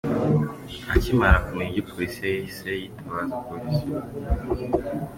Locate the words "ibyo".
1.77-1.83